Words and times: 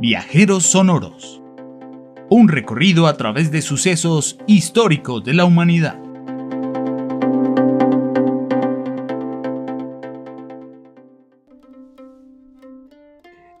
Viajeros 0.00 0.64
Sonoros. 0.64 1.42
Un 2.30 2.46
recorrido 2.46 3.08
a 3.08 3.16
través 3.16 3.50
de 3.50 3.62
sucesos 3.62 4.38
históricos 4.46 5.24
de 5.24 5.34
la 5.34 5.44
humanidad. 5.44 6.00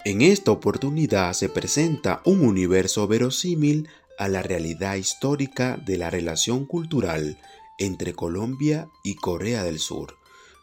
En 0.04 0.22
esta 0.22 0.52
oportunidad 0.52 1.32
se 1.32 1.48
presenta 1.48 2.22
un 2.24 2.44
universo 2.44 3.08
verosímil 3.08 3.88
a 4.16 4.28
la 4.28 4.40
realidad 4.40 4.94
histórica 4.94 5.76
de 5.76 5.98
la 5.98 6.08
relación 6.08 6.66
cultural 6.66 7.36
entre 7.78 8.12
Colombia 8.12 8.88
y 9.02 9.16
Corea 9.16 9.64
del 9.64 9.80
Sur. 9.80 10.14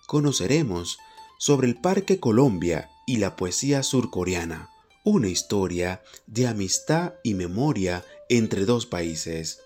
Conoceremos 0.07 0.99
sobre 1.37 1.67
el 1.67 1.75
Parque 1.75 2.21
Colombia 2.21 2.91
y 3.05 3.17
la 3.17 3.35
poesía 3.35 3.83
surcoreana, 3.83 4.69
una 5.05 5.27
historia 5.27 6.01
de 6.25 6.47
amistad 6.47 7.13
y 7.23 7.35
memoria 7.35 8.03
entre 8.27 8.65
dos 8.65 8.87
países. 8.87 9.61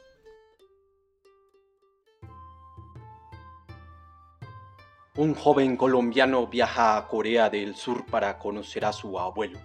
Un 5.15 5.33
joven 5.33 5.77
colombiano 5.77 6.47
viaja 6.47 6.97
a 6.97 7.07
Corea 7.07 7.49
del 7.49 7.77
Sur 7.77 8.05
para 8.05 8.37
conocer 8.37 8.83
a 8.83 8.91
su 8.91 9.17
abuelo. 9.17 9.59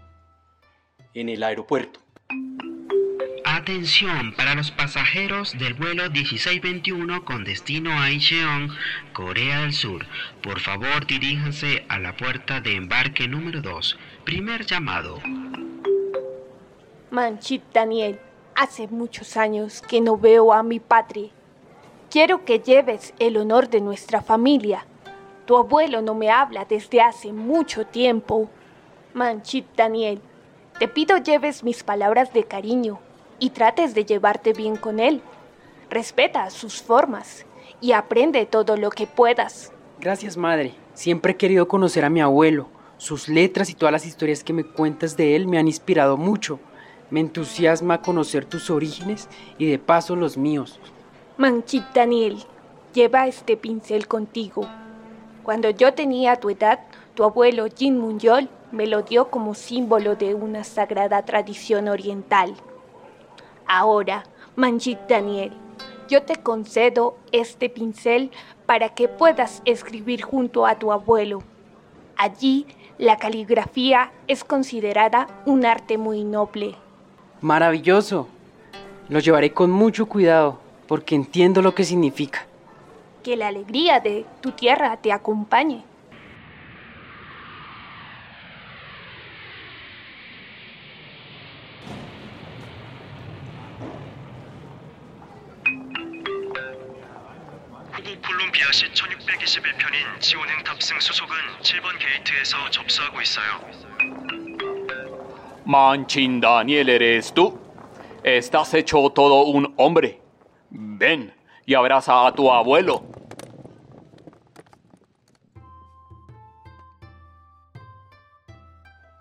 En 1.13 1.29
el 1.29 1.43
aeropuerto. 1.43 1.99
Atención 3.45 4.33
para 4.37 4.55
los 4.55 4.71
pasajeros 4.71 5.59
del 5.59 5.75
vuelo 5.75 6.09
1621 6.09 7.25
con 7.25 7.43
destino 7.43 8.01
a 8.01 8.13
Incheon, 8.13 8.71
Corea 9.13 9.63
del 9.63 9.73
Sur. 9.73 10.07
Por 10.41 10.61
favor, 10.61 11.07
diríjanse 11.07 11.85
a 11.89 11.99
la 11.99 12.17
puerta 12.17 12.61
de 12.61 12.77
embarque 12.77 13.27
número 13.27 13.61
2. 13.61 13.99
Primer 14.25 14.67
llamado. 14.67 15.21
Manchit 17.15 17.63
Daniel, 17.73 18.19
hace 18.57 18.89
muchos 18.89 19.37
años 19.37 19.83
que 19.83 20.01
no 20.01 20.19
veo 20.19 20.53
a 20.53 20.65
mi 20.65 20.81
padre. 20.81 21.31
Quiero 22.11 22.45
que 22.45 22.59
lleves 22.59 23.15
el 23.21 23.37
honor 23.37 23.69
de 23.69 23.81
nuestra 23.81 24.21
familia. 24.21 24.85
Tu 25.47 25.57
abuelo 25.57 26.03
no 26.03 26.17
me 26.17 26.29
habla 26.29 26.65
desde 26.65 27.01
hace 27.01 27.33
mucho 27.33 27.87
tiempo. 27.87 28.51
Manchit 29.13 29.65
Daniel, 29.77 30.21
te 30.81 30.89
pido 30.89 31.17
lleves 31.19 31.63
mis 31.63 31.85
palabras 31.85 32.33
de 32.33 32.43
cariño 32.43 32.99
y 33.39 33.51
trates 33.51 33.95
de 33.95 34.05
llevarte 34.05 34.53
bien 34.53 34.75
con 34.75 34.99
él. 34.99 35.23
Respeta 35.91 36.51
sus 36.51 36.83
formas 36.83 37.47
y 37.81 37.93
aprende 37.93 38.45
todo 38.45 38.77
lo 38.77 38.91
que 38.91 39.07
puedas. 39.07 39.73
Gracias, 40.01 40.37
madre. 40.37 40.75
Siempre 40.95 41.35
he 41.35 41.37
querido 41.37 41.69
conocer 41.69 42.05
a 42.05 42.11
mi 42.11 42.21
abuelo. 42.21 42.67
Sus 42.97 43.29
letras 43.29 43.71
y 43.71 43.75
todas 43.75 43.93
las 43.93 44.05
historias 44.05 44.43
que 44.43 44.53
me 44.53 44.65
cuentas 44.65 45.17
de 45.17 45.37
él 45.37 45.47
me 45.47 45.59
han 45.59 45.69
inspirado 45.69 46.17
mucho. 46.17 46.59
Me 47.15 47.21
entusiasma 47.21 48.03
conocer 48.03 48.45
tus 48.45 48.71
orígenes 48.71 49.29
y 49.57 49.71
de 49.71 49.79
paso 49.79 50.17
los 50.17 50.37
míos. 50.37 50.81
Manchit 51.37 51.85
Daniel, 51.95 52.39
lleva 52.93 53.29
este 53.29 53.57
pincel 53.57 54.09
contigo. 54.09 54.69
Cuando 55.45 55.71
yo 55.71 55.95
tenía 55.95 56.35
tu 56.41 56.51
edad, 56.51 56.81
tu 57.15 57.23
abuelo 57.23 57.67
Jin 57.73 58.01
Munyol 58.01 58.49
me 58.73 58.89
lo 58.89 59.03
dio 59.03 59.31
como 59.31 59.55
símbolo 59.55 60.17
de 60.17 60.35
una 60.35 60.65
sagrada 60.65 61.25
tradición 61.25 61.87
oriental. 61.87 62.57
Ahora, 63.69 64.25
Manchit 64.57 64.99
Daniel, 65.09 65.53
yo 66.09 66.25
te 66.25 66.35
concedo 66.35 67.17
este 67.31 67.69
pincel 67.69 68.33
para 68.67 68.89
que 68.89 69.07
puedas 69.07 69.63
escribir 69.67 70.23
junto 70.23 70.67
a 70.67 70.81
tu 70.81 70.91
abuelo. 70.91 71.45
Allí, 72.17 72.67
la 72.99 73.19
caligrafía 73.19 74.11
es 74.27 74.43
considerada 74.43 75.29
un 75.47 75.65
arte 75.65 75.97
muy 75.97 76.25
noble. 76.25 76.75
Maravilloso. 77.44 78.28
Lo 79.10 79.20
llevaré 79.20 79.54
con 79.54 79.72
mucho 79.72 80.06
cuidado 80.08 80.60
porque 80.88 81.16
entiendo 81.16 81.62
lo 81.62 81.74
que 81.74 81.84
significa. 81.84 82.46
Que 83.24 83.36
la 83.36 83.48
alegría 83.48 84.00
de 84.00 84.26
tu 84.42 84.52
tierra 84.52 84.98
te 84.98 85.12
acompañe. 85.12 85.84
후보 98.00 98.22
콜롬비아시 98.22 98.92
1621편인 98.94 100.20
지원행 100.22 100.64
탑승 100.64 101.00
수속은 101.00 101.36
7번 101.62 102.00
게이트에서 102.00 102.70
접수하고 102.72 103.22
있어요. 103.22 103.83
Manchin 105.67 106.41
Daniel, 106.41 106.91
¿eres 106.91 107.33
tú? 107.33 107.59
Estás 108.23 108.75
hecho 108.75 109.11
todo 109.11 109.45
un 109.45 109.73
hombre. 109.79 110.21
Ven 110.71 111.35
y 111.65 111.75
abraza 111.75 112.27
a 112.27 112.35
tu 112.35 112.51
abuelo. 112.51 113.03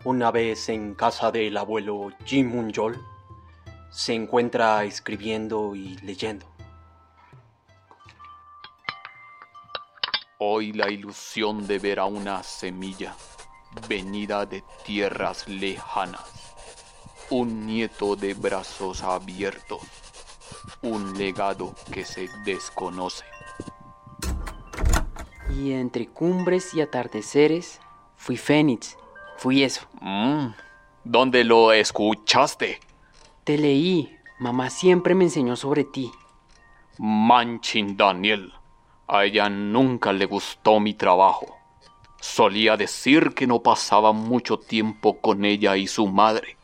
Una 0.03 0.31
vez 0.31 0.67
en 0.67 0.95
casa 0.95 1.31
del 1.31 1.55
abuelo 1.55 2.09
Jim 2.25 2.49
Munyol, 2.49 2.99
se 3.89 4.13
encuentra 4.13 4.83
escribiendo 4.83 5.75
y 5.75 5.95
leyendo. 5.99 6.45
Hoy 10.39 10.73
la 10.73 10.91
ilusión 10.91 11.65
de 11.67 11.79
ver 11.79 11.99
a 11.99 12.05
una 12.05 12.43
semilla 12.43 13.15
venida 13.87 14.45
de 14.45 14.63
tierras 14.85 15.47
lejanas, 15.47 16.32
un 17.33 17.65
nieto 17.65 18.15
de 18.15 18.35
brazos 18.35 19.01
abiertos, 19.01 19.81
un 20.83 21.17
legado 21.17 21.73
que 21.91 22.05
se 22.05 22.29
desconoce. 22.45 23.25
Y 25.49 25.71
entre 25.71 26.05
cumbres 26.07 26.75
y 26.75 26.81
atardeceres, 26.81 27.79
fui 28.17 28.37
Fénix. 28.37 28.95
Fui 29.37 29.63
eso. 29.63 29.81
Mm, 29.99 30.49
¿Dónde 31.03 31.43
lo 31.43 31.73
escuchaste? 31.73 32.79
Te 33.43 33.57
leí. 33.57 34.15
Mamá 34.37 34.69
siempre 34.69 35.15
me 35.15 35.23
enseñó 35.23 35.55
sobre 35.55 35.85
ti. 35.85 36.11
Manchin 36.99 37.97
Daniel. 37.97 38.53
A 39.07 39.25
ella 39.25 39.49
nunca 39.49 40.13
le 40.13 40.25
gustó 40.25 40.79
mi 40.79 40.93
trabajo. 40.93 41.57
Solía 42.21 42.77
decir 42.77 43.33
que 43.33 43.47
no 43.47 43.63
pasaba 43.63 44.11
mucho 44.11 44.59
tiempo 44.59 45.19
con 45.19 45.45
ella 45.45 45.75
y 45.77 45.87
su 45.87 46.07
madre 46.07 46.57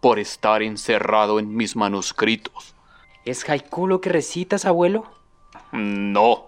por 0.00 0.18
estar 0.18 0.62
encerrado 0.62 1.38
en 1.38 1.54
mis 1.54 1.76
manuscritos. 1.76 2.74
¿Es 3.24 3.48
haiku 3.48 3.86
lo 3.86 4.00
que 4.00 4.10
recitas, 4.10 4.64
abuelo? 4.64 5.04
No. 5.72 6.46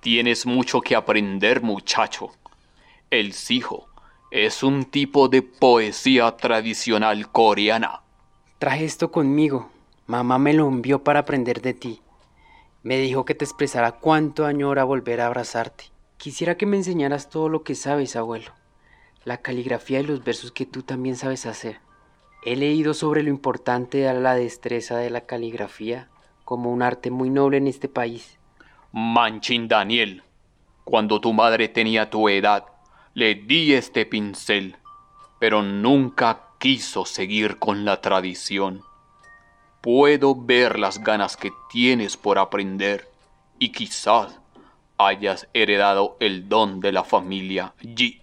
Tienes 0.00 0.46
mucho 0.46 0.80
que 0.80 0.96
aprender, 0.96 1.62
muchacho. 1.62 2.30
El 3.10 3.32
sijo 3.32 3.88
es 4.30 4.62
un 4.62 4.84
tipo 4.84 5.28
de 5.28 5.42
poesía 5.42 6.36
tradicional 6.36 7.30
coreana. 7.30 8.02
Traje 8.58 8.84
esto 8.84 9.10
conmigo. 9.10 9.70
Mamá 10.06 10.38
me 10.38 10.52
lo 10.52 10.68
envió 10.68 11.02
para 11.04 11.20
aprender 11.20 11.62
de 11.62 11.74
ti. 11.74 12.02
Me 12.82 12.98
dijo 12.98 13.24
que 13.24 13.34
te 13.34 13.44
expresara 13.44 13.92
cuánto 13.92 14.46
añora 14.46 14.84
volver 14.84 15.20
a 15.20 15.26
abrazarte. 15.26 15.84
Quisiera 16.16 16.56
que 16.56 16.66
me 16.66 16.76
enseñaras 16.76 17.28
todo 17.28 17.48
lo 17.48 17.62
que 17.62 17.74
sabes, 17.74 18.16
abuelo. 18.16 18.52
La 19.24 19.38
caligrafía 19.38 20.00
y 20.00 20.04
los 20.04 20.22
versos 20.22 20.52
que 20.52 20.66
tú 20.66 20.82
también 20.82 21.16
sabes 21.16 21.46
hacer. 21.46 21.80
He 22.44 22.56
leído 22.56 22.94
sobre 22.94 23.22
lo 23.22 23.30
importante 23.30 23.98
de 23.98 24.14
la 24.14 24.34
destreza 24.34 24.96
de 24.96 25.10
la 25.10 25.22
caligrafía 25.22 26.08
como 26.44 26.72
un 26.72 26.82
arte 26.82 27.10
muy 27.10 27.28
noble 27.28 27.56
en 27.56 27.66
este 27.66 27.88
país. 27.88 28.38
Manchin 28.92 29.68
Daniel, 29.68 30.22
cuando 30.84 31.20
tu 31.20 31.32
madre 31.32 31.68
tenía 31.68 32.08
tu 32.08 32.28
edad, 32.28 32.64
le 33.14 33.34
di 33.34 33.74
este 33.74 34.06
pincel, 34.06 34.76
pero 35.40 35.62
nunca 35.62 36.42
quiso 36.58 37.04
seguir 37.04 37.58
con 37.58 37.84
la 37.84 38.00
tradición. 38.00 38.82
Puedo 39.80 40.34
ver 40.34 40.78
las 40.78 41.02
ganas 41.02 41.36
que 41.36 41.50
tienes 41.70 42.16
por 42.16 42.38
aprender 42.38 43.08
y 43.58 43.72
quizás 43.72 44.38
hayas 44.98 45.48
heredado 45.52 46.16
el 46.20 46.48
don 46.48 46.80
de 46.80 46.92
la 46.92 47.04
familia 47.04 47.74
Ji. 47.80 48.20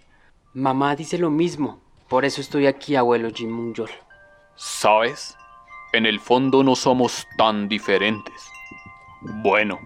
Mamá 0.54 0.96
dice 0.96 1.18
lo 1.18 1.30
mismo, 1.30 1.80
por 2.08 2.24
eso 2.24 2.40
estoy 2.40 2.66
aquí, 2.66 2.96
abuelo 2.96 3.30
Jim 3.32 3.50
Munyol. 3.50 3.90
¿Sabes? 4.56 5.36
En 5.92 6.06
el 6.06 6.20
fondo 6.20 6.62
no 6.62 6.76
somos 6.76 7.26
tan 7.36 7.68
diferentes. 7.68 8.48
Bueno, 9.20 9.80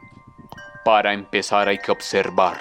para 0.85 1.13
empezar 1.13 1.69
hay 1.69 1.79
que 1.79 1.91
observar. 1.91 2.61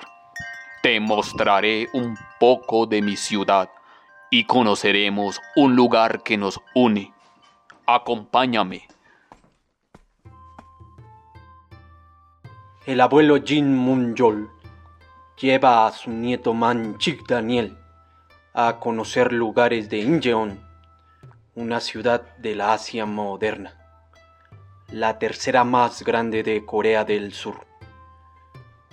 Te 0.84 1.00
mostraré 1.00 1.90
un 1.94 2.18
poco 2.40 2.86
de 2.86 3.02
mi 3.02 3.18
ciudad 3.18 3.70
y 4.30 4.46
conoceremos 4.46 5.40
un 5.56 5.76
lugar 5.76 6.24
que 6.24 6.38
nos 6.38 6.62
une. 6.76 7.14
Acompáñame. 7.86 8.88
El 12.86 13.02
abuelo 13.02 13.38
Jin 13.44 13.76
Munyol 13.76 14.50
lleva 15.38 15.88
a 15.88 15.92
su 15.92 16.10
nieto 16.10 16.54
Manchik 16.54 17.28
Daniel 17.28 17.78
a 18.54 18.80
conocer 18.80 19.34
lugares 19.34 19.90
de 19.90 20.00
Incheon, 20.00 20.60
una 21.58 21.80
ciudad 21.80 22.22
de 22.38 22.54
la 22.54 22.74
Asia 22.74 23.08
moderna, 23.08 23.74
la 24.92 25.18
tercera 25.18 25.64
más 25.64 26.04
grande 26.04 26.44
de 26.44 26.64
Corea 26.64 27.04
del 27.04 27.34
Sur. 27.34 27.66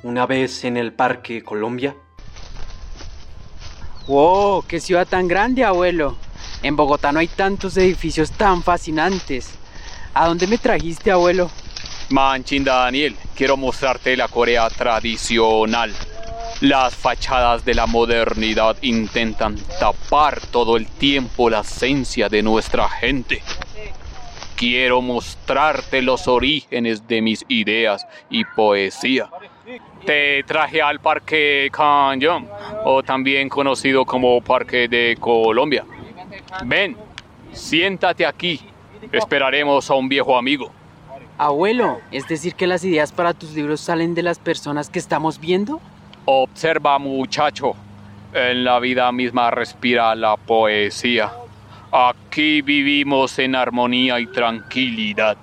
Una 0.02 0.24
vez 0.24 0.64
en 0.64 0.78
el 0.78 0.94
Parque 0.94 1.44
Colombia. 1.44 1.94
¡Wow! 4.06 4.64
¡Qué 4.66 4.80
ciudad 4.80 5.06
tan 5.06 5.28
grande, 5.28 5.62
abuelo! 5.62 6.16
En 6.62 6.74
Bogotá 6.74 7.12
no 7.12 7.18
hay 7.18 7.28
tantos 7.28 7.76
edificios 7.76 8.30
tan 8.30 8.62
fascinantes. 8.62 9.50
¿A 10.14 10.26
dónde 10.26 10.46
me 10.46 10.56
trajiste, 10.56 11.10
abuelo? 11.10 11.50
Manchin 12.08 12.64
Daniel, 12.64 13.14
quiero 13.34 13.58
mostrarte 13.58 14.16
la 14.16 14.28
Corea 14.28 14.70
tradicional. 14.70 15.92
Las 16.64 16.94
fachadas 16.94 17.66
de 17.66 17.74
la 17.74 17.84
modernidad 17.84 18.78
intentan 18.80 19.56
tapar 19.78 20.40
todo 20.46 20.78
el 20.78 20.86
tiempo 20.86 21.50
la 21.50 21.60
esencia 21.60 22.30
de 22.30 22.42
nuestra 22.42 22.88
gente. 22.88 23.42
Quiero 24.56 25.02
mostrarte 25.02 26.00
los 26.00 26.26
orígenes 26.26 27.06
de 27.06 27.20
mis 27.20 27.44
ideas 27.48 28.06
y 28.30 28.46
poesía. 28.46 29.28
Te 30.06 30.42
traje 30.44 30.80
al 30.80 31.00
Parque 31.00 31.68
Canyon, 31.70 32.48
o 32.82 33.02
también 33.02 33.50
conocido 33.50 34.06
como 34.06 34.40
Parque 34.40 34.88
de 34.88 35.18
Colombia. 35.20 35.84
Ven, 36.64 36.96
siéntate 37.52 38.24
aquí. 38.24 38.58
Esperaremos 39.12 39.90
a 39.90 39.94
un 39.96 40.08
viejo 40.08 40.34
amigo. 40.34 40.72
Abuelo, 41.36 42.00
¿es 42.10 42.26
decir 42.26 42.54
que 42.54 42.66
las 42.66 42.84
ideas 42.84 43.12
para 43.12 43.34
tus 43.34 43.50
libros 43.50 43.82
salen 43.82 44.14
de 44.14 44.22
las 44.22 44.38
personas 44.38 44.88
que 44.88 44.98
estamos 44.98 45.38
viendo? 45.38 45.82
Observa, 46.26 46.98
muchacho. 46.98 47.74
En 48.32 48.64
la 48.64 48.80
vida 48.80 49.12
misma 49.12 49.50
respira 49.50 50.14
la 50.14 50.38
poesía. 50.38 51.30
Aquí 51.92 52.62
vivimos 52.62 53.38
en 53.38 53.54
armonía 53.54 54.18
y 54.18 54.26
tranquilidad. 54.28 55.36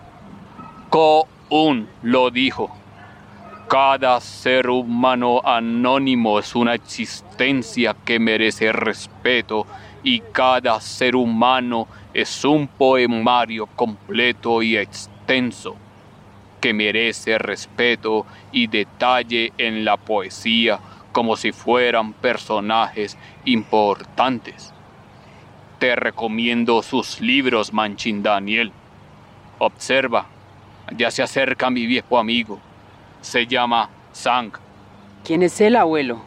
Ko-un 0.89 1.88
lo 2.01 2.31
dijo. 2.31 2.75
Cada 3.69 4.19
ser 4.22 4.72
humano 4.72 5.39
anónimo 5.45 6.39
es 6.39 6.56
una 6.56 6.74
existencia 6.74 7.95
que 8.04 8.18
merece 8.18 8.72
respeto 8.72 9.68
y 10.01 10.19
cada 10.31 10.81
ser 10.81 11.16
humano 11.16 11.88
es 12.12 12.44
un 12.44 12.68
poemario 12.68 13.68
completo 13.68 14.63
y 14.63 14.77
extenso 14.77 15.77
que 16.62 16.74
merece 16.74 17.38
respeto 17.38 18.25
y 18.52 18.68
detalle 18.68 19.52
en 19.58 19.84
la 19.84 19.98
poesía 19.98 20.80
como 21.12 21.36
si 21.36 21.52
fueran 21.52 22.13
personajes 22.13 23.18
importantes. 23.44 24.72
Te 25.80 25.96
recomiendo 25.96 26.84
sus 26.84 27.19
libros, 27.19 27.74
Manchin 27.74 28.24
Daniel. 28.24 28.72
Observa, 29.58 30.28
ya 30.96 31.12
se 31.12 31.24
acerca 31.24 31.69
mi 31.69 31.86
viejo 31.86 32.18
amigo. 32.18 32.60
Se 33.22 33.48
llama 33.48 33.90
Sang. 34.12 34.52
¿Quién 35.25 35.44
es 35.44 35.60
el 35.60 35.75
abuelo? 35.75 36.22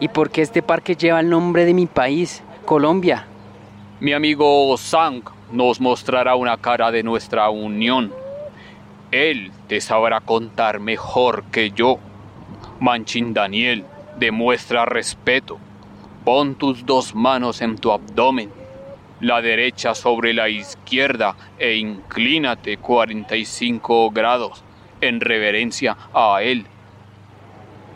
¿Y 0.00 0.08
por 0.08 0.30
qué 0.30 0.42
este 0.42 0.62
parque 0.62 0.96
lleva 0.96 1.20
el 1.20 1.28
nombre 1.28 1.64
de 1.64 1.74
mi 1.74 1.86
país, 1.86 2.42
Colombia? 2.64 3.26
Mi 4.00 4.12
amigo 4.12 4.76
Sang 4.76 5.22
nos 5.52 5.80
mostrará 5.80 6.34
una 6.34 6.56
cara 6.56 6.90
de 6.90 7.02
nuestra 7.02 7.48
unión 7.50 8.12
él 9.10 9.52
te 9.68 9.80
sabrá 9.80 10.20
contar 10.20 10.80
mejor 10.80 11.44
que 11.52 11.70
yo. 11.70 11.98
Manchin 12.80 13.34
Daniel, 13.34 13.84
demuestra 14.18 14.84
respeto. 14.84 15.58
Pon 16.24 16.56
tus 16.56 16.84
dos 16.84 17.14
manos 17.14 17.62
en 17.62 17.78
tu 17.78 17.92
abdomen, 17.92 18.50
la 19.20 19.40
derecha 19.40 19.94
sobre 19.94 20.34
la 20.34 20.48
izquierda 20.48 21.36
e 21.58 21.76
inclínate 21.76 22.78
45 22.78 24.10
grados 24.10 24.64
en 25.00 25.20
reverencia 25.20 25.96
a 26.12 26.42
él. 26.42 26.66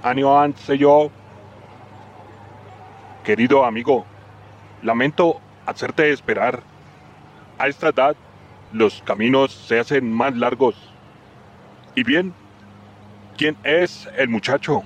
Año 0.03 0.47
yo. 0.79 1.11
Querido 3.25 3.65
amigo, 3.65 4.07
lamento 4.83 5.41
hacerte 5.67 6.11
esperar. 6.11 6.63
A 7.59 7.69
esta 7.69 7.89
edad, 7.89 8.17
los 8.73 9.03
caminos 9.03 9.53
se 9.53 9.79
hacen 9.79 10.11
más 10.11 10.35
largos. 10.37 10.90
Y 11.95 12.05
bien, 12.05 12.33
¿quién 13.37 13.57
es 13.65 14.09
el 14.17 14.29
muchacho? 14.29 14.83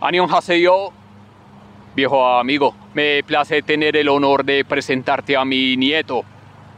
Anion 0.00 0.30
Haseyo, 0.32 0.92
viejo 1.94 2.26
amigo, 2.26 2.74
me 2.94 3.22
place 3.22 3.62
tener 3.62 3.96
el 3.96 4.08
honor 4.08 4.44
de 4.44 4.64
presentarte 4.64 5.36
a 5.36 5.44
mi 5.44 5.76
nieto, 5.76 6.22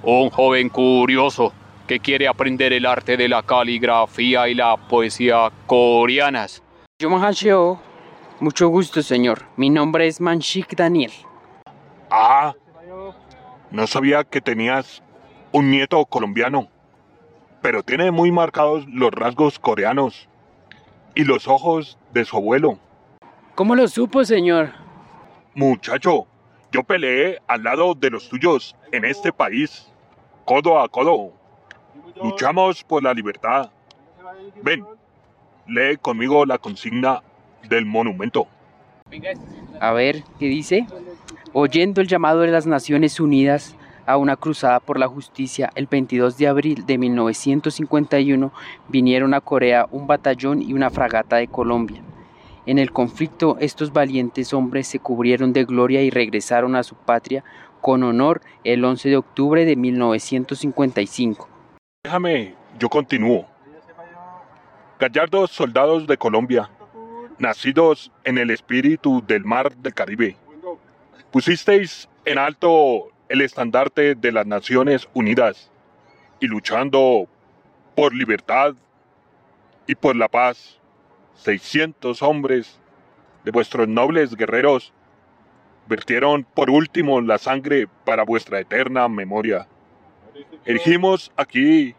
un 0.02 0.30
joven 0.30 0.68
curioso 0.68 1.52
que 1.86 2.00
quiere 2.00 2.26
aprender 2.26 2.72
el 2.72 2.84
arte 2.84 3.16
de 3.16 3.28
la 3.28 3.42
caligrafía 3.42 4.48
y 4.48 4.54
la 4.54 4.76
poesía 4.76 5.52
coreanas. 5.66 6.62
Yo 7.00 7.16
Haseo, 7.16 7.80
mucho 8.40 8.68
gusto, 8.68 9.02
señor. 9.02 9.42
Mi 9.56 9.70
nombre 9.70 10.08
es 10.08 10.20
Manshik 10.20 10.74
Daniel. 10.74 11.12
Ah, 12.10 12.54
no 13.70 13.86
sabía 13.86 14.24
que 14.24 14.40
tenías 14.40 15.02
un 15.52 15.70
nieto 15.70 16.04
colombiano 16.06 16.68
pero 17.62 17.84
tiene 17.84 18.10
muy 18.10 18.32
marcados 18.32 18.84
los 18.88 19.12
rasgos 19.12 19.58
coreanos 19.58 20.28
y 21.14 21.24
los 21.24 21.46
ojos 21.46 21.96
de 22.12 22.24
su 22.24 22.36
abuelo. 22.36 22.78
¿Cómo 23.54 23.76
lo 23.76 23.86
supo, 23.86 24.24
señor? 24.24 24.70
Muchacho, 25.54 26.26
yo 26.72 26.82
peleé 26.82 27.38
al 27.46 27.62
lado 27.62 27.94
de 27.94 28.10
los 28.10 28.28
tuyos 28.28 28.74
en 28.90 29.04
este 29.04 29.32
país, 29.32 29.90
codo 30.44 30.80
a 30.80 30.88
codo. 30.88 31.32
Luchamos 32.22 32.82
por 32.82 33.02
la 33.02 33.14
libertad. 33.14 33.70
Ven, 34.62 34.84
lee 35.66 35.96
conmigo 36.00 36.44
la 36.44 36.58
consigna 36.58 37.22
del 37.68 37.86
monumento. 37.86 38.48
A 39.80 39.92
ver, 39.92 40.24
¿qué 40.38 40.46
dice? 40.46 40.86
Oyendo 41.52 42.00
el 42.00 42.08
llamado 42.08 42.40
de 42.40 42.48
las 42.48 42.66
Naciones 42.66 43.20
Unidas, 43.20 43.76
a 44.06 44.16
una 44.16 44.36
cruzada 44.36 44.80
por 44.80 44.98
la 44.98 45.08
justicia, 45.08 45.70
el 45.74 45.86
22 45.86 46.36
de 46.38 46.48
abril 46.48 46.86
de 46.86 46.98
1951 46.98 48.52
vinieron 48.88 49.34
a 49.34 49.40
Corea 49.40 49.86
un 49.90 50.06
batallón 50.06 50.62
y 50.62 50.72
una 50.72 50.90
fragata 50.90 51.36
de 51.36 51.48
Colombia. 51.48 52.02
En 52.66 52.78
el 52.78 52.92
conflicto 52.92 53.56
estos 53.60 53.92
valientes 53.92 54.52
hombres 54.52 54.86
se 54.86 55.00
cubrieron 55.00 55.52
de 55.52 55.64
gloria 55.64 56.02
y 56.02 56.10
regresaron 56.10 56.76
a 56.76 56.82
su 56.82 56.94
patria 56.94 57.44
con 57.80 58.02
honor 58.04 58.40
el 58.64 58.84
11 58.84 59.08
de 59.08 59.16
octubre 59.16 59.64
de 59.64 59.76
1955. 59.76 61.48
Déjame, 62.04 62.54
yo 62.78 62.88
continúo. 62.88 63.46
Gallardos 64.98 65.50
soldados 65.50 66.06
de 66.06 66.16
Colombia, 66.16 66.70
nacidos 67.38 68.12
en 68.22 68.38
el 68.38 68.50
espíritu 68.50 69.22
del 69.26 69.44
mar 69.44 69.74
del 69.76 69.92
Caribe, 69.92 70.36
pusisteis 71.32 72.08
en 72.24 72.38
alto 72.38 73.11
el 73.32 73.40
estandarte 73.40 74.14
de 74.14 74.30
las 74.30 74.46
Naciones 74.46 75.08
Unidas 75.14 75.70
y 76.38 76.46
luchando 76.48 77.26
por 77.96 78.14
libertad 78.14 78.74
y 79.86 79.94
por 79.94 80.14
la 80.16 80.28
paz. 80.28 80.78
600 81.36 82.20
hombres 82.20 82.78
de 83.42 83.50
vuestros 83.50 83.88
nobles 83.88 84.36
guerreros 84.36 84.92
vertieron 85.88 86.44
por 86.44 86.68
último 86.68 87.22
la 87.22 87.38
sangre 87.38 87.88
para 88.04 88.22
vuestra 88.22 88.60
eterna 88.60 89.08
memoria. 89.08 89.66
Erigimos 90.66 91.32
aquí 91.34 91.94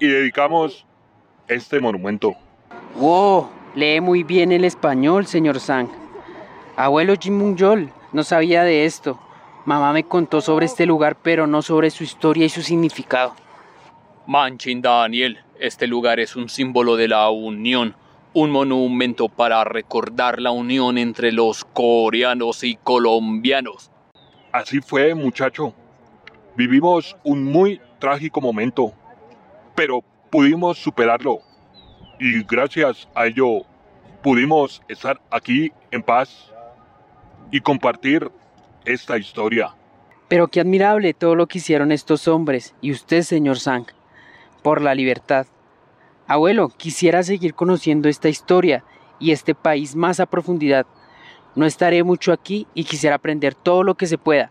y 0.00 0.08
dedicamos 0.08 0.84
este 1.46 1.78
monumento. 1.78 2.34
¡Wow! 2.96 3.48
Lee 3.76 4.00
muy 4.00 4.24
bien 4.24 4.50
el 4.50 4.64
español, 4.64 5.24
señor 5.24 5.60
Sang. 5.60 5.88
Abuelo 6.74 7.14
Jim 7.16 7.56
no 8.12 8.24
sabía 8.24 8.64
de 8.64 8.86
esto. 8.86 9.20
Mamá 9.64 9.92
me 9.92 10.02
contó 10.02 10.40
sobre 10.40 10.66
este 10.66 10.86
lugar, 10.86 11.16
pero 11.22 11.46
no 11.46 11.62
sobre 11.62 11.90
su 11.90 12.02
historia 12.02 12.44
y 12.46 12.48
su 12.48 12.62
significado. 12.62 13.34
Manchin 14.26 14.82
Daniel, 14.82 15.38
este 15.60 15.86
lugar 15.86 16.18
es 16.18 16.34
un 16.34 16.48
símbolo 16.48 16.96
de 16.96 17.06
la 17.06 17.30
unión, 17.30 17.94
un 18.34 18.50
monumento 18.50 19.28
para 19.28 19.62
recordar 19.62 20.40
la 20.40 20.50
unión 20.50 20.98
entre 20.98 21.30
los 21.30 21.64
coreanos 21.64 22.64
y 22.64 22.74
colombianos. 22.74 23.92
Así 24.50 24.80
fue, 24.80 25.14
muchacho. 25.14 25.72
Vivimos 26.56 27.16
un 27.22 27.44
muy 27.44 27.80
trágico 28.00 28.40
momento, 28.40 28.92
pero 29.76 30.02
pudimos 30.28 30.78
superarlo. 30.78 31.38
Y 32.18 32.42
gracias 32.42 33.08
a 33.14 33.26
ello 33.26 33.62
pudimos 34.22 34.82
estar 34.88 35.20
aquí 35.30 35.70
en 35.92 36.02
paz 36.02 36.52
y 37.52 37.60
compartir 37.60 38.30
esta 38.84 39.18
historia. 39.18 39.74
Pero 40.28 40.48
qué 40.48 40.60
admirable 40.60 41.14
todo 41.14 41.34
lo 41.34 41.46
que 41.46 41.58
hicieron 41.58 41.92
estos 41.92 42.26
hombres 42.28 42.74
y 42.80 42.92
usted, 42.92 43.22
señor 43.22 43.58
Sang, 43.58 43.86
por 44.62 44.80
la 44.80 44.94
libertad. 44.94 45.46
Abuelo, 46.26 46.70
quisiera 46.70 47.22
seguir 47.22 47.54
conociendo 47.54 48.08
esta 48.08 48.28
historia 48.28 48.84
y 49.18 49.32
este 49.32 49.54
país 49.54 49.94
más 49.94 50.20
a 50.20 50.26
profundidad. 50.26 50.86
No 51.54 51.66
estaré 51.66 52.02
mucho 52.02 52.32
aquí 52.32 52.66
y 52.74 52.84
quisiera 52.84 53.16
aprender 53.16 53.54
todo 53.54 53.82
lo 53.82 53.94
que 53.94 54.06
se 54.06 54.18
pueda. 54.18 54.50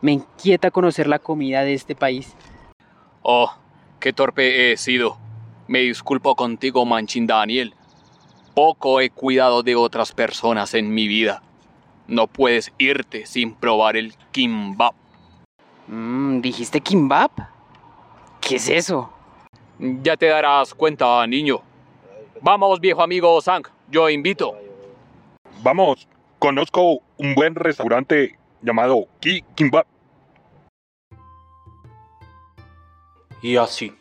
Me 0.00 0.12
inquieta 0.12 0.72
conocer 0.72 1.06
la 1.06 1.20
comida 1.20 1.62
de 1.62 1.74
este 1.74 1.94
país. 1.94 2.34
Oh, 3.22 3.52
qué 4.00 4.12
torpe 4.12 4.72
he 4.72 4.76
sido. 4.76 5.18
Me 5.68 5.80
disculpo 5.80 6.34
contigo, 6.34 6.84
Manchin 6.84 7.28
Daniel. 7.28 7.74
Poco 8.54 9.00
he 9.00 9.10
cuidado 9.10 9.62
de 9.62 9.76
otras 9.76 10.12
personas 10.12 10.74
en 10.74 10.92
mi 10.92 11.06
vida. 11.06 11.42
No 12.12 12.26
puedes 12.26 12.70
irte 12.76 13.24
sin 13.24 13.54
probar 13.54 13.96
el 13.96 14.14
kimbap. 14.32 14.94
Mm, 15.86 16.42
¿Dijiste 16.42 16.82
kimbap? 16.82 17.32
¿Qué 18.38 18.56
es 18.56 18.68
eso? 18.68 19.10
Ya 19.78 20.18
te 20.18 20.26
darás 20.26 20.74
cuenta, 20.74 21.26
niño. 21.26 21.62
Vamos, 22.42 22.80
viejo 22.80 23.02
amigo 23.02 23.40
Sang, 23.40 23.66
yo 23.88 24.10
invito. 24.10 24.54
Vamos, 25.62 26.06
conozco 26.38 27.00
un 27.16 27.34
buen 27.34 27.54
restaurante 27.54 28.38
llamado 28.60 29.06
Ki 29.18 29.42
Kimbap. 29.54 29.86
Y 33.40 33.56
así, 33.56 33.96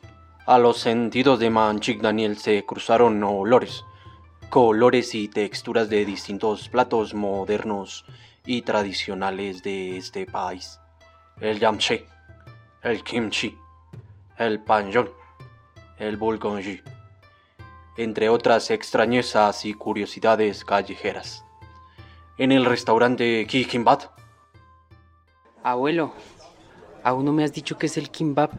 a 0.46 0.58
los 0.58 0.80
sentidos 0.80 1.39
de 1.39 1.50
Manchik 1.50 2.01
Daniel 2.01 2.36
se 2.36 2.65
cruzaron 2.65 3.24
olores, 3.24 3.86
colores 4.51 5.15
y 5.15 5.29
texturas 5.29 5.89
de 5.89 6.03
distintos 6.03 6.67
platos 6.67 7.13
modernos 7.13 8.03
y 8.46 8.63
tradicionales 8.63 9.63
de 9.63 9.96
este 9.96 10.25
país. 10.25 10.77
El 11.39 11.58
yamche, 11.58 12.05
el 12.84 13.01
kimchi, 13.01 13.58
el 14.38 14.60
panjong, 14.60 15.08
el 16.00 16.17
bulgongi, 16.17 16.81
entre 17.96 18.27
otras 18.27 18.72
extrañezas 18.72 19.63
y 19.63 19.74
curiosidades 19.74 20.65
callejeras. 20.65 21.46
En 22.38 22.51
el 22.51 22.65
restaurante 22.65 23.48
Ki 23.48 23.63
Kimbap, 23.63 24.01
Abuelo, 25.63 26.12
aún 27.05 27.24
no 27.24 27.31
me 27.31 27.46
has 27.46 27.53
dicho 27.53 27.77
qué 27.77 27.86
es 27.86 27.96
el 27.96 28.12
kimbap. 28.12 28.51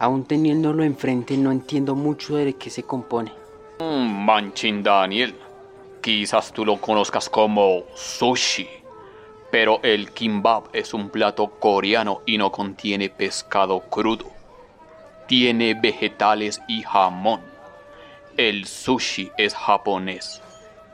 Aún 0.00 0.24
teniéndolo 0.24 0.82
enfrente 0.82 1.36
no 1.36 1.52
entiendo 1.52 1.94
mucho 1.94 2.34
de 2.34 2.54
qué 2.54 2.70
se 2.70 2.82
compone. 2.82 3.30
Manchin 4.08 4.82
Daniel. 4.82 5.34
Quizás 6.00 6.52
tú 6.52 6.64
lo 6.64 6.80
conozcas 6.80 7.28
como 7.28 7.84
sushi. 7.94 8.68
Pero 9.50 9.80
el 9.82 10.12
kimbap 10.12 10.74
es 10.74 10.92
un 10.92 11.10
plato 11.10 11.48
coreano 11.58 12.22
y 12.26 12.38
no 12.38 12.50
contiene 12.50 13.08
pescado 13.08 13.80
crudo. 13.80 14.26
Tiene 15.26 15.74
vegetales 15.74 16.60
y 16.68 16.82
jamón. 16.82 17.40
El 18.36 18.66
sushi 18.66 19.30
es 19.36 19.54
japonés 19.54 20.42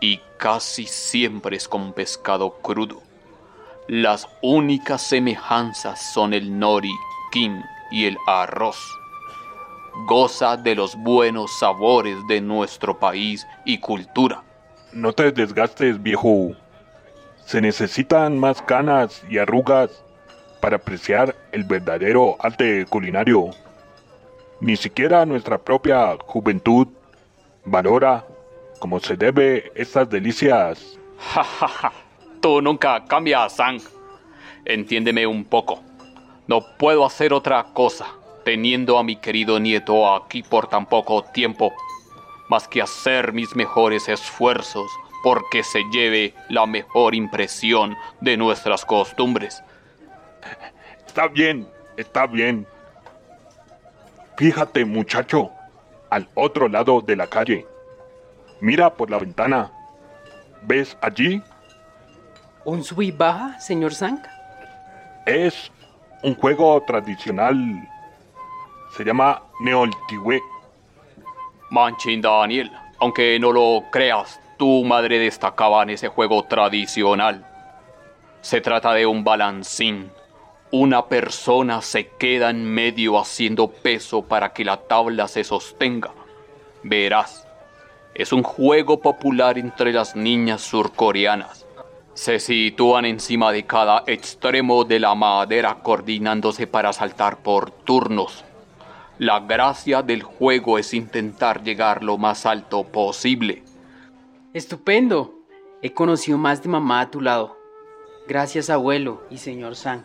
y 0.01 0.21
casi 0.37 0.87
siempre 0.87 1.57
es 1.57 1.69
con 1.69 1.93
pescado 1.93 2.59
crudo. 2.63 3.03
Las 3.87 4.29
únicas 4.43 5.03
semejanzas 5.03 6.13
son 6.13 6.33
el 6.33 6.59
nori, 6.59 6.93
kim 7.33 7.63
y 7.91 8.07
el 8.07 8.17
arroz. 8.27 8.79
Goza 10.07 10.57
de 10.57 10.75
los 10.75 10.97
buenos 10.97 11.57
sabores 11.59 12.17
de 12.27 12.41
nuestro 12.41 12.99
país 12.99 13.47
y 13.65 13.79
cultura. 13.79 14.43
No 14.93 15.13
te 15.13 15.31
desgastes, 15.31 16.03
viejo. 16.03 16.53
Se 17.47 17.61
necesitan 17.61 18.39
más 18.39 18.61
canas 18.63 19.23
y 19.31 19.39
arrugas 19.39 20.03
para 20.61 20.77
apreciar 20.77 21.37
el 21.53 21.65
verdadero 21.65 22.37
arte 22.41 22.87
culinario. 22.87 23.51
Ni 24.61 24.77
siquiera 24.77 25.25
nuestra 25.25 25.59
propia 25.59 26.17
juventud 26.27 26.89
valora 27.65 28.25
como 28.79 28.99
se 29.01 29.17
debe 29.17 29.71
estas 29.75 30.09
delicias. 30.11 30.99
Ja, 31.19 31.45
ja, 31.45 31.69
ja. 31.69 31.93
Tú 32.41 32.61
nunca 32.61 33.05
cambias, 33.05 33.55
Sang. 33.55 33.81
Entiéndeme 34.65 35.27
un 35.27 35.45
poco. 35.45 35.81
No 36.47 36.61
puedo 36.79 37.07
hacer 37.07 37.33
otra 37.33 37.65
cosa, 37.73 38.07
teniendo 38.45 38.99
a 38.99 39.03
mi 39.03 39.17
querido 39.17 39.59
nieto 39.59 40.15
aquí 40.15 40.43
por 40.43 40.69
tan 40.69 40.87
poco 40.87 41.23
tiempo, 41.23 41.73
más 42.49 42.69
que 42.69 42.83
hacer 42.83 43.33
mis 43.33 43.57
mejores 43.57 44.09
esfuerzos 44.09 44.91
porque 45.23 45.63
se 45.63 45.83
lleve 45.91 46.35
la 46.51 46.67
mejor 46.67 47.15
impresión 47.15 47.97
de 48.21 48.37
nuestras 48.37 48.85
costumbres. 48.85 49.65
Está 51.07 51.29
bien, 51.29 51.67
está 51.97 52.27
bien. 52.27 52.67
Fíjate, 54.37 54.85
muchacho, 54.85 55.51
al 56.11 56.29
otro 56.35 56.69
lado 56.69 57.01
de 57.01 57.17
la 57.17 57.27
calle. 57.27 57.67
Mira 58.61 58.93
por 58.93 59.11
la 59.11 59.19
ventana. 59.19 59.73
¿Ves 60.63 60.97
allí? 61.01 61.43
¿Un 62.65 62.85
sub 62.85 63.01
y 63.03 63.11
baja, 63.11 63.59
señor 63.61 63.95
Sang? 63.95 64.21
Es 65.25 65.71
un 66.23 66.35
juego 66.35 66.83
tradicional. 66.87 67.89
Se 68.97 69.05
llama 69.05 69.43
Neoltigüe. 69.59 70.41
Manchin 71.71 72.21
Daniel, 72.21 72.71
aunque 73.01 73.37
no 73.41 73.51
lo 73.51 73.83
creas, 73.91 74.41
tu 74.57 74.85
madre 74.85 75.19
destacaba 75.19 75.83
en 75.83 75.91
ese 75.91 76.07
juego 76.07 76.45
tradicional. 76.45 77.45
Se 78.41 78.61
trata 78.61 78.93
de 78.95 79.05
un 79.05 79.25
balancín. 79.25 80.13
Una 80.71 81.07
persona 81.07 81.83
se 81.83 82.07
queda 82.07 82.51
en 82.51 82.65
medio 82.65 83.19
haciendo 83.19 83.69
peso 83.69 84.23
para 84.23 84.53
que 84.53 84.65
la 84.65 84.77
tabla 84.77 85.27
se 85.27 85.43
sostenga. 85.43 86.13
Verás, 86.85 87.49
es 88.15 88.33
un 88.33 88.45
juego 88.45 89.01
popular 89.01 89.59
entre 89.59 89.93
las 89.93 90.15
niñas 90.15 90.63
surcoreanas. 90.63 91.67
Se 92.13 92.39
sitúan 92.39 93.07
encima 93.07 93.51
de 93.51 93.67
cada 93.67 94.05
extremo 94.07 94.85
de 94.85 95.01
la 95.01 95.17
madera 95.17 95.79
coordinándose 95.83 96.69
para 96.69 96.93
saltar 96.93 97.39
por 97.39 97.73
turnos. 97.73 98.45
La 99.19 99.39
gracia 99.39 100.03
del 100.03 100.25
juego 100.25 100.77
es 100.77 100.93
intentar 100.93 101.63
llegar 101.63 102.03
lo 102.03 102.19
más 102.19 102.47
alto 102.47 102.83
posible. 102.83 103.63
Estupendo. 104.53 105.35
He 105.83 105.93
conocido 105.93 106.37
más 106.37 106.63
de 106.63 106.69
mamá 106.69 107.03
a 107.03 107.11
tu 107.11 107.21
lado. 107.21 107.57
Gracias, 108.27 108.71
abuelo 108.71 109.23
y 109.31 109.39
señor 109.39 109.77
Sang. 109.77 110.03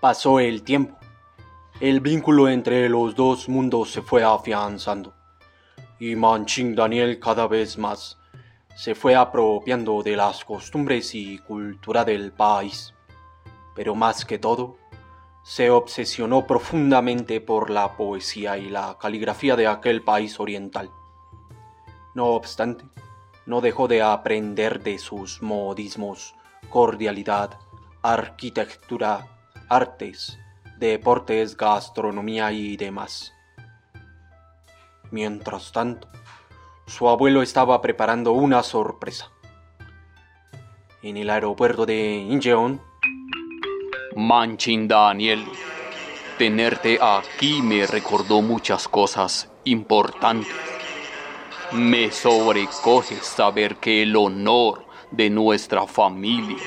Pasó 0.00 0.40
el 0.40 0.62
tiempo. 0.62 0.96
El 1.80 2.00
vínculo 2.00 2.48
entre 2.48 2.88
los 2.88 3.14
dos 3.14 3.48
mundos 3.48 3.90
se 3.90 4.00
fue 4.00 4.22
afianzando. 4.22 5.12
Y 5.98 6.16
Manching 6.16 6.74
Daniel 6.74 7.20
cada 7.20 7.46
vez 7.46 7.76
más 7.76 8.16
se 8.76 8.94
fue 8.94 9.14
apropiando 9.14 10.02
de 10.02 10.16
las 10.16 10.42
costumbres 10.42 11.14
y 11.14 11.36
cultura 11.38 12.02
del 12.02 12.32
país. 12.32 12.94
Pero 13.74 13.94
más 13.94 14.24
que 14.24 14.38
todo, 14.38 14.78
se 15.42 15.70
obsesionó 15.70 16.46
profundamente 16.46 17.40
por 17.40 17.70
la 17.70 17.96
poesía 17.96 18.58
y 18.58 18.68
la 18.68 18.98
caligrafía 18.98 19.56
de 19.56 19.66
aquel 19.66 20.02
país 20.02 20.38
oriental. 20.38 20.90
No 22.14 22.26
obstante, 22.26 22.84
no 23.46 23.60
dejó 23.60 23.88
de 23.88 24.02
aprender 24.02 24.82
de 24.82 24.98
sus 24.98 25.42
modismos, 25.42 26.34
cordialidad, 26.68 27.58
arquitectura, 28.02 29.26
artes, 29.68 30.38
deportes, 30.78 31.56
gastronomía 31.56 32.52
y 32.52 32.76
demás. 32.76 33.32
Mientras 35.10 35.72
tanto, 35.72 36.08
su 36.86 37.08
abuelo 37.08 37.42
estaba 37.42 37.80
preparando 37.80 38.32
una 38.32 38.62
sorpresa. 38.62 39.30
En 41.02 41.16
el 41.16 41.30
aeropuerto 41.30 41.86
de 41.86 42.16
Incheon, 42.16 42.80
Manchin 44.20 44.86
Daniel, 44.86 45.46
tenerte 46.36 46.98
aquí 47.00 47.62
me 47.62 47.86
recordó 47.86 48.42
muchas 48.42 48.86
cosas 48.86 49.50
importantes. 49.64 50.52
Me 51.72 52.10
sobrecoge 52.10 53.16
saber 53.16 53.76
que 53.76 54.02
el 54.02 54.14
honor 54.14 54.84
de 55.10 55.30
nuestra 55.30 55.86
familia 55.86 56.58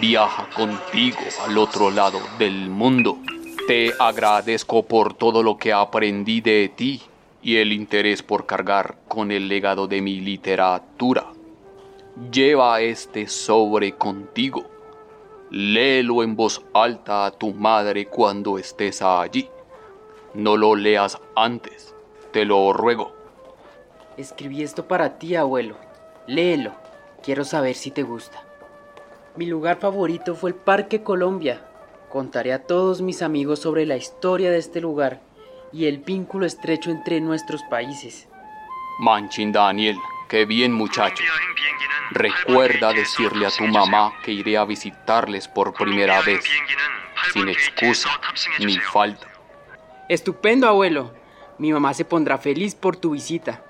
viaja 0.00 0.48
contigo 0.56 1.18
al 1.46 1.58
otro 1.58 1.90
lado 1.90 2.20
del 2.38 2.70
mundo. 2.70 3.18
Te 3.68 3.92
agradezco 3.98 4.86
por 4.86 5.12
todo 5.12 5.42
lo 5.42 5.58
que 5.58 5.74
aprendí 5.74 6.40
de 6.40 6.72
ti 6.74 7.02
y 7.42 7.56
el 7.56 7.74
interés 7.74 8.22
por 8.22 8.46
cargar 8.46 8.96
con 9.08 9.30
el 9.30 9.46
legado 9.48 9.86
de 9.86 10.00
mi 10.00 10.20
literatura. 10.20 11.26
Lleva 12.32 12.80
este 12.80 13.28
sobre 13.28 13.92
contigo. 13.92 14.73
Léelo 15.56 16.24
en 16.24 16.34
voz 16.34 16.60
alta 16.74 17.26
a 17.26 17.30
tu 17.30 17.54
madre 17.54 18.06
cuando 18.06 18.58
estés 18.58 19.00
allí. 19.02 19.48
No 20.34 20.56
lo 20.56 20.74
leas 20.74 21.20
antes, 21.36 21.94
te 22.32 22.44
lo 22.44 22.72
ruego. 22.72 23.12
Escribí 24.16 24.64
esto 24.64 24.88
para 24.88 25.16
ti, 25.16 25.36
abuelo. 25.36 25.76
Léelo. 26.26 26.72
Quiero 27.22 27.44
saber 27.44 27.76
si 27.76 27.92
te 27.92 28.02
gusta. 28.02 28.42
Mi 29.36 29.46
lugar 29.46 29.78
favorito 29.78 30.34
fue 30.34 30.50
el 30.50 30.56
Parque 30.56 31.04
Colombia. 31.04 31.64
Contaré 32.10 32.52
a 32.52 32.64
todos 32.64 33.00
mis 33.00 33.22
amigos 33.22 33.60
sobre 33.60 33.86
la 33.86 33.96
historia 33.96 34.50
de 34.50 34.58
este 34.58 34.80
lugar 34.80 35.20
y 35.72 35.86
el 35.86 35.98
vínculo 35.98 36.46
estrecho 36.46 36.90
entre 36.90 37.20
nuestros 37.20 37.62
países. 37.70 38.26
Manchin 38.98 39.52
Daniel, 39.52 39.98
Qué 40.28 40.46
bien 40.46 40.72
muchacho. 40.72 41.22
Recuerda 42.10 42.92
decirle 42.92 43.46
a 43.46 43.50
tu 43.50 43.64
mamá 43.64 44.12
que 44.22 44.32
iré 44.32 44.56
a 44.56 44.64
visitarles 44.64 45.48
por 45.48 45.74
primera 45.74 46.20
vez, 46.22 46.44
sin 47.32 47.48
excusa 47.48 48.08
ni 48.58 48.78
falta. 48.78 49.26
Estupendo, 50.08 50.68
abuelo. 50.68 51.12
Mi 51.58 51.72
mamá 51.72 51.94
se 51.94 52.04
pondrá 52.04 52.38
feliz 52.38 52.74
por 52.74 52.96
tu 52.96 53.10
visita. 53.10 53.62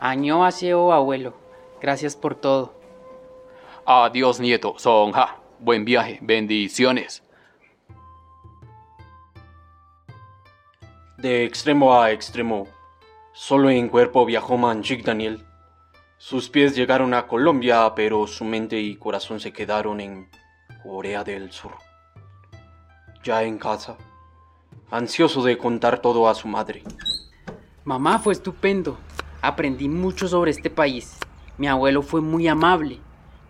Año 0.00 0.44
aseo, 0.44 0.92
abuelo. 0.92 1.34
Gracias 1.80 2.16
por 2.16 2.34
todo. 2.34 2.74
Adiós, 3.86 4.40
nieto. 4.40 4.74
Sonja. 4.78 5.36
Buen 5.58 5.84
viaje. 5.84 6.18
Bendiciones. 6.22 7.22
De 11.18 11.44
extremo 11.44 12.00
a 12.00 12.10
extremo, 12.10 12.66
solo 13.32 13.70
en 13.70 13.88
cuerpo 13.88 14.26
viajó 14.26 14.58
Manchik 14.58 15.04
Daniel. 15.04 15.44
Sus 16.26 16.48
pies 16.48 16.74
llegaron 16.74 17.12
a 17.12 17.26
Colombia, 17.26 17.92
pero 17.94 18.26
su 18.26 18.46
mente 18.46 18.80
y 18.80 18.96
corazón 18.96 19.40
se 19.40 19.52
quedaron 19.52 20.00
en 20.00 20.26
Corea 20.82 21.22
del 21.22 21.52
Sur. 21.52 21.72
Ya 23.22 23.42
en 23.42 23.58
casa, 23.58 23.98
ansioso 24.90 25.42
de 25.42 25.58
contar 25.58 25.98
todo 25.98 26.26
a 26.26 26.34
su 26.34 26.48
madre. 26.48 26.82
Mamá 27.84 28.18
fue 28.18 28.32
estupendo. 28.32 28.96
Aprendí 29.42 29.86
mucho 29.86 30.26
sobre 30.26 30.52
este 30.52 30.70
país. 30.70 31.18
Mi 31.58 31.68
abuelo 31.68 32.00
fue 32.00 32.22
muy 32.22 32.48
amable. 32.48 33.00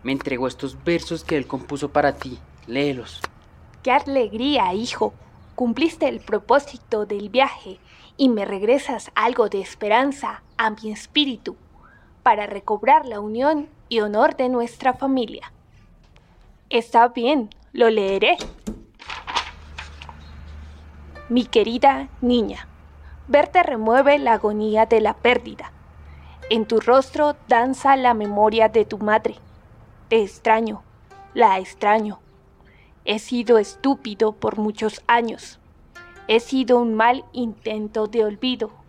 Me 0.03 0.11
entregó 0.11 0.49
estos 0.49 0.77
versos 0.83 1.23
que 1.23 1.37
él 1.37 1.47
compuso 1.47 1.91
para 1.91 2.17
ti. 2.17 2.41
Léelos. 2.67 3.21
¡Qué 3.85 3.93
alegría, 3.93 4.75
hijo! 4.75 5.15
Cumpliste 5.55 6.09
el 6.09 6.19
propósito 6.19 7.07
del 7.07 7.29
viaje 7.29 7.79
y 8.17 8.31
me 8.31 8.45
regresas 8.45 9.13
algo 9.15 9.49
de 9.49 9.61
esperanza 9.61 10.43
a 10.57 10.71
mi 10.71 10.91
espíritu 10.91 11.57
para 12.25 12.47
recobrar 12.47 13.07
la 13.07 13.21
unión 13.21 13.69
y 13.89 14.01
honor 14.01 14.35
de 14.35 14.49
nuestra 14.49 14.95
familia. 14.95 15.53
Está 16.71 17.09
bien, 17.09 17.51
lo 17.73 17.91
leeré. 17.91 18.39
Mi 21.29 21.45
querida 21.45 22.09
niña, 22.23 22.67
verte 23.29 23.63
remueve 23.63 24.19
la 24.19 24.33
agonía 24.33 24.87
de 24.87 25.01
la 25.01 25.15
pérdida. 25.15 25.71
En 26.51 26.67
tu 26.67 26.81
rostro 26.81 27.37
danza 27.47 27.95
la 27.97 28.15
memoria 28.15 28.69
de 28.69 28.87
tu 28.87 28.99
madre. 28.99 29.37
Te 30.09 30.23
extraño, 30.23 30.83
la 31.35 31.59
extraño. 31.59 32.21
He 33.05 33.19
sido 33.19 33.59
estúpido 33.59 34.33
por 34.33 34.59
muchos 34.59 35.03
años. 35.07 35.61
He 36.27 36.41
sido 36.41 36.79
un 36.79 36.95
mal 36.95 37.25
intento 37.33 38.07
de 38.07 38.25
olvido. 38.25 38.84